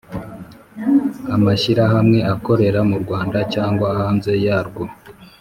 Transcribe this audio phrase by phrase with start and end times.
[1.35, 4.83] Amashyirahamwe akorera mu Rwanda cyangwa hanze yarwo